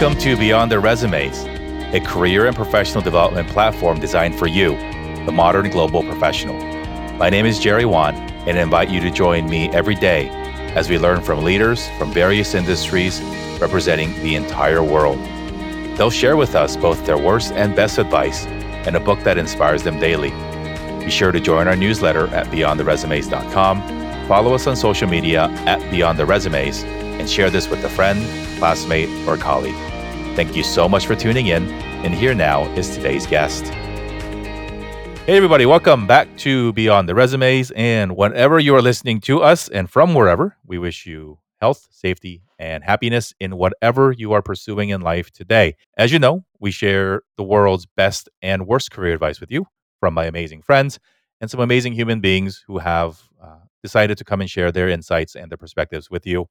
[0.00, 1.44] Welcome to Beyond the Resumes,
[1.92, 4.76] a career and professional development platform designed for you,
[5.26, 6.54] the modern global professional.
[7.16, 10.28] My name is Jerry Won, and I invite you to join me every day
[10.76, 13.20] as we learn from leaders from various industries
[13.60, 15.18] representing the entire world.
[15.98, 19.82] They'll share with us both their worst and best advice and a book that inspires
[19.82, 20.30] them daily.
[21.04, 24.28] Be sure to join our newsletter at beyondtheresumes.com.
[24.28, 26.84] Follow us on social media at Beyond the Resumes
[27.18, 28.20] and share this with a friend,
[28.58, 29.74] classmate, or colleague.
[30.36, 31.68] Thank you so much for tuning in.
[32.04, 33.64] And here now is today's guest.
[35.26, 37.70] Hey, everybody, welcome back to Beyond the Resumes.
[37.72, 42.42] And whenever you are listening to us and from wherever, we wish you health, safety,
[42.58, 45.76] and happiness in whatever you are pursuing in life today.
[45.96, 49.66] As you know, we share the world's best and worst career advice with you
[50.00, 50.98] from my amazing friends
[51.40, 55.34] and some amazing human beings who have uh, decided to come and share their insights
[55.34, 56.48] and their perspectives with you.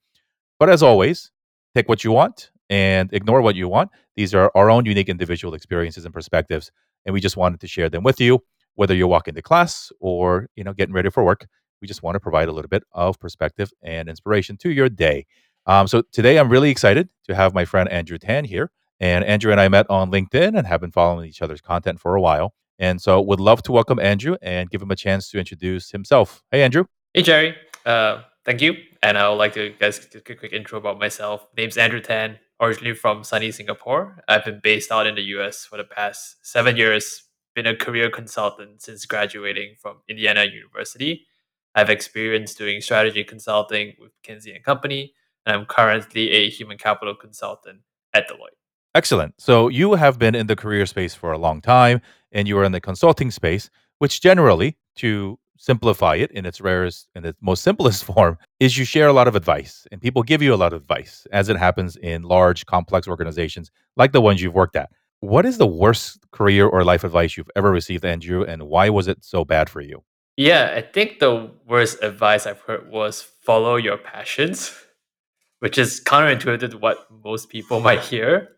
[0.59, 1.31] But as always,
[1.75, 3.91] take what you want and ignore what you want.
[4.15, 6.71] These are our own unique individual experiences and perspectives,
[7.05, 8.39] and we just wanted to share them with you.
[8.75, 11.47] Whether you're walking to class or you know getting ready for work,
[11.81, 15.25] we just want to provide a little bit of perspective and inspiration to your day.
[15.65, 18.71] Um, so today, I'm really excited to have my friend Andrew Tan here.
[18.99, 22.15] And Andrew and I met on LinkedIn and have been following each other's content for
[22.15, 22.53] a while.
[22.79, 26.43] And so would love to welcome Andrew and give him a chance to introduce himself.
[26.51, 26.85] Hey, Andrew.
[27.13, 27.55] Hey, Jerry.
[27.85, 28.75] Uh, thank you.
[29.03, 31.45] And I would like to guys a quick intro about myself.
[31.55, 34.23] Name's Andrew Tan, originally from sunny Singapore.
[34.27, 37.23] I've been based out in the US for the past seven years,
[37.53, 41.27] been a career consultant since graduating from Indiana University.
[41.75, 45.13] I've experience doing strategy consulting with McKinsey and Company,
[45.45, 47.81] and I'm currently a human capital consultant
[48.13, 48.57] at Deloitte.
[48.95, 49.35] Excellent.
[49.37, 52.01] So you have been in the career space for a long time
[52.31, 57.07] and you are in the consulting space, which generally, to simplify it in its rarest
[57.15, 60.41] and its most simplest form, is you share a lot of advice and people give
[60.41, 64.41] you a lot of advice, as it happens in large, complex organizations like the ones
[64.41, 64.89] you've worked at.
[65.19, 69.07] What is the worst career or life advice you've ever received, Andrew, and why was
[69.07, 70.03] it so bad for you?
[70.35, 74.71] Yeah, I think the worst advice I've heard was follow your passions,
[75.59, 78.49] which is counterintuitive to what most people might hear.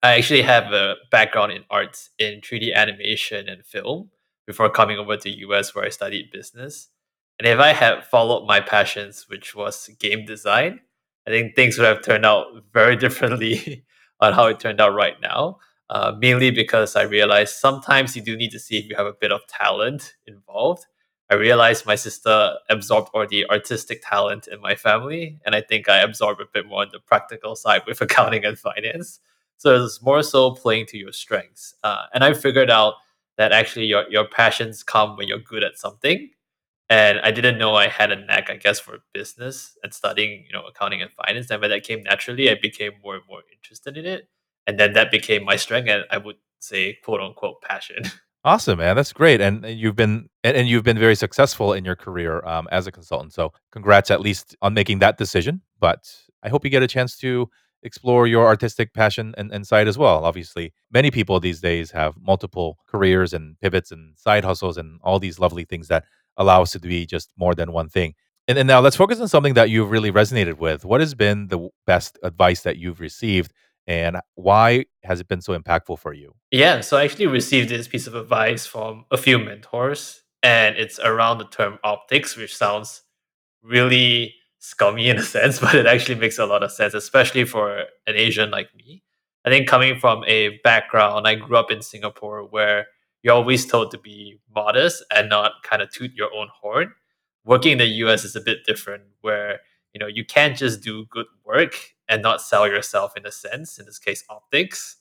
[0.00, 4.10] I actually have a background in arts in 3D animation and film
[4.48, 6.88] before coming over to US where I studied business.
[7.38, 10.80] And if I had followed my passions, which was game design,
[11.26, 13.84] I think things would have turned out very differently
[14.20, 15.58] on how it turned out right now.
[15.90, 19.12] Uh, mainly because I realized sometimes you do need to see if you have a
[19.12, 20.86] bit of talent involved.
[21.30, 25.90] I realized my sister absorbed all the artistic talent in my family, and I think
[25.90, 29.20] I absorbed a bit more on the practical side with accounting and finance.
[29.58, 31.74] So it's more so playing to your strengths.
[31.82, 32.94] Uh, and I figured out
[33.38, 36.30] that actually your, your passions come when you're good at something.
[36.90, 40.52] And I didn't know I had a knack, I guess, for business and studying, you
[40.52, 41.50] know, accounting and finance.
[41.50, 44.28] And when that came naturally, I became more and more interested in it.
[44.66, 48.02] And then that became my strength and I would say quote unquote passion.
[48.44, 48.94] Awesome, man.
[48.94, 49.40] That's great.
[49.40, 53.32] And you've been and you've been very successful in your career um, as a consultant.
[53.32, 55.60] So congrats at least on making that decision.
[55.80, 56.08] But
[56.44, 57.50] I hope you get a chance to
[57.82, 60.24] explore your artistic passion and, and side as well.
[60.24, 65.18] Obviously, many people these days have multiple careers and pivots and side hustles and all
[65.18, 66.04] these lovely things that
[66.36, 68.14] allow us to be just more than one thing.
[68.46, 70.84] And, and now let's focus on something that you've really resonated with.
[70.84, 73.52] What has been the best advice that you've received
[73.88, 76.34] and why has it been so impactful for you?
[76.50, 80.98] Yeah, so I actually received this piece of advice from a few mentors, and it's
[80.98, 83.02] around the term optics, which sounds
[83.62, 87.78] really scummy in a sense, but it actually makes a lot of sense, especially for
[88.06, 89.02] an Asian like me.
[89.44, 92.86] I think coming from a background, I grew up in Singapore where
[93.22, 96.92] you're always told to be modest and not kind of toot your own horn.
[97.44, 99.60] Working in the US is a bit different where
[99.94, 101.74] you know you can't just do good work
[102.08, 104.96] and not sell yourself in a sense, in this case optics,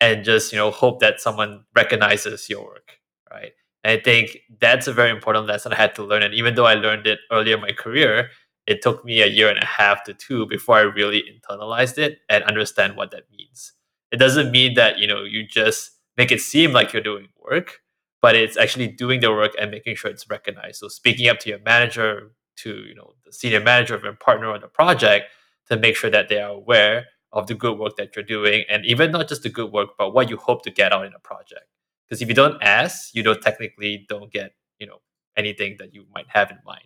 [0.00, 2.92] and just you know hope that someone recognizes your work,
[3.30, 3.52] right?
[3.84, 6.22] And I think that's a very important lesson I had to learn.
[6.22, 8.30] And even though I learned it earlier in my career,
[8.70, 12.20] it took me a year and a half to two before I really internalized it
[12.28, 13.72] and understand what that means.
[14.12, 17.80] It doesn't mean that, you know, you just make it seem like you're doing work,
[18.22, 20.76] but it's actually doing the work and making sure it's recognized.
[20.76, 24.52] So speaking up to your manager, to, you know, the senior manager of your partner
[24.52, 25.26] on the project
[25.68, 28.86] to make sure that they are aware of the good work that you're doing and
[28.86, 31.18] even not just the good work, but what you hope to get out in a
[31.18, 31.66] project.
[32.06, 35.00] Because if you don't ask, you don't technically don't get, you know,
[35.36, 36.84] anything that you might have in mind.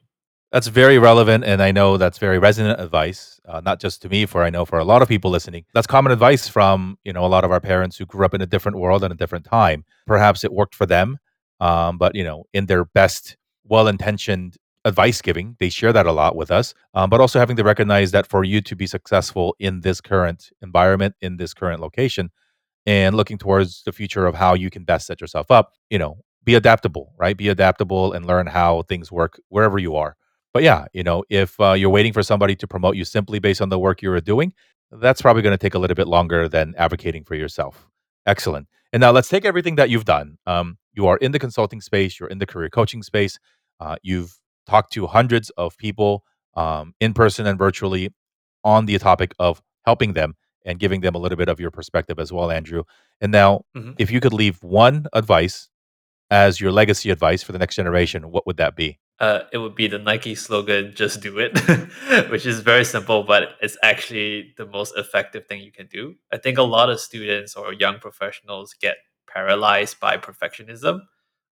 [0.54, 4.24] That's very relevant, and I know that's very resonant advice, uh, not just to me,
[4.24, 5.64] for I know for a lot of people listening.
[5.74, 8.40] That's common advice from you know a lot of our parents who grew up in
[8.40, 9.84] a different world and a different time.
[10.06, 11.18] Perhaps it worked for them,
[11.58, 14.56] um, but you know, in their best, well-intentioned
[14.86, 15.56] advice giving.
[15.60, 18.44] They share that a lot with us, um, but also having to recognize that for
[18.44, 22.30] you to be successful in this current environment, in this current location,
[22.86, 26.18] and looking towards the future of how you can best set yourself up, you know,
[26.44, 27.36] be adaptable, right?
[27.38, 30.16] Be adaptable and learn how things work wherever you are.
[30.54, 33.60] But yeah, you know, if uh, you're waiting for somebody to promote you simply based
[33.60, 34.54] on the work you're doing,
[34.92, 37.88] that's probably going to take a little bit longer than advocating for yourself.
[38.24, 38.68] Excellent.
[38.92, 40.38] And now let's take everything that you've done.
[40.46, 43.40] Um, you are in the consulting space, you're in the career coaching space,
[43.80, 46.22] uh, you've talked to hundreds of people
[46.54, 48.10] um, in person and virtually
[48.62, 52.20] on the topic of helping them and giving them a little bit of your perspective
[52.20, 52.84] as well, Andrew.
[53.20, 53.92] And now, mm-hmm.
[53.98, 55.68] if you could leave one advice
[56.30, 59.00] as your legacy advice for the next generation, what would that be?
[59.24, 61.56] Uh, it would be the Nike slogan, just do it,
[62.30, 66.16] which is very simple, but it's actually the most effective thing you can do.
[66.32, 68.96] I think a lot of students or young professionals get
[69.32, 71.00] paralyzed by perfectionism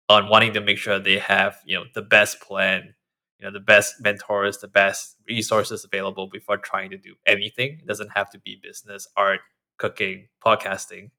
[0.09, 2.95] on wanting to make sure they have, you know, the best plan,
[3.39, 7.79] you know, the best mentors, the best resources available before trying to do anything.
[7.81, 9.41] It doesn't have to be business, art,
[9.79, 11.11] cooking, podcasting.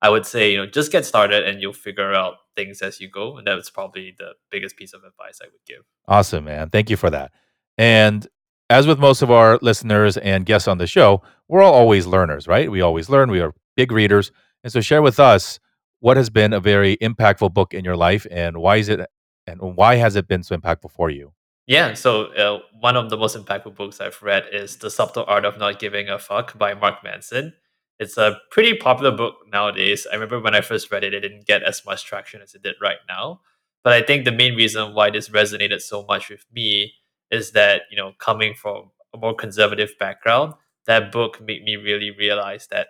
[0.00, 3.10] I would say, you know, just get started and you'll figure out things as you
[3.10, 3.36] go.
[3.36, 5.82] And that's probably the biggest piece of advice I would give.
[6.06, 6.70] Awesome, man.
[6.70, 7.32] Thank you for that.
[7.76, 8.26] And
[8.70, 12.46] as with most of our listeners and guests on the show, we're all always learners,
[12.46, 12.70] right?
[12.70, 13.30] We always learn.
[13.30, 14.30] We are big readers.
[14.62, 15.58] And so share with us
[16.00, 19.00] what has been a very impactful book in your life and why is it
[19.46, 21.32] and why has it been so impactful for you?
[21.66, 25.44] Yeah, so uh, one of the most impactful books I've read is The Subtle Art
[25.44, 27.54] of Not Giving a Fuck by Mark Manson.
[27.98, 30.06] It's a pretty popular book nowadays.
[30.10, 32.62] I remember when I first read it, it didn't get as much traction as it
[32.62, 33.40] did right now.
[33.82, 36.94] But I think the main reason why this resonated so much with me
[37.30, 40.54] is that, you know, coming from a more conservative background,
[40.86, 42.88] that book made me really realize that,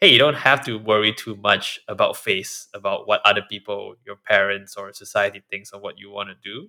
[0.00, 4.16] hey, you don't have to worry too much about face, about what other people, your
[4.16, 6.68] parents or society thinks of what you want to do.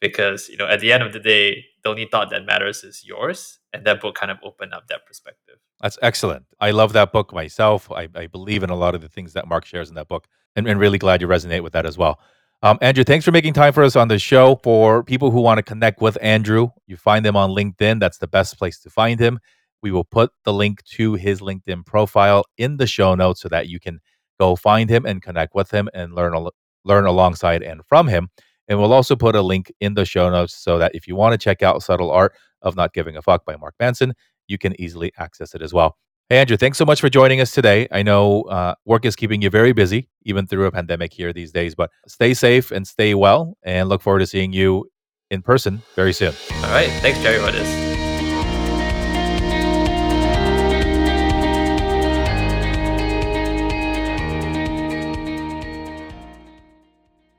[0.00, 3.04] Because, you know, at the end of the day, the only thought that matters is
[3.04, 3.58] yours.
[3.72, 5.56] And that book kind of opened up that perspective.
[5.80, 6.46] That's excellent.
[6.60, 7.90] I love that book myself.
[7.90, 10.26] I, I believe in a lot of the things that Mark shares in that book,
[10.54, 12.18] and, and really glad you resonate with that as well.
[12.62, 14.56] Um, Andrew, thanks for making time for us on the show.
[14.62, 18.00] For people who want to connect with Andrew, you find him on LinkedIn.
[18.00, 19.38] That's the best place to find him.
[19.82, 23.68] We will put the link to his LinkedIn profile in the show notes so that
[23.68, 24.00] you can
[24.40, 26.48] go find him and connect with him and learn
[26.84, 28.30] learn alongside and from him.
[28.68, 31.32] And we'll also put a link in the show notes so that if you want
[31.32, 34.14] to check out Subtle Art of Not Giving a Fuck by Mark Manson,
[34.48, 35.96] you can easily access it as well.
[36.28, 37.86] Hey, Andrew, thanks so much for joining us today.
[37.92, 41.52] I know uh, work is keeping you very busy, even through a pandemic here these
[41.52, 44.90] days, but stay safe and stay well, and look forward to seeing you
[45.30, 46.34] in person very soon.
[46.56, 46.90] All right.
[47.00, 47.85] Thanks, Jerry, this.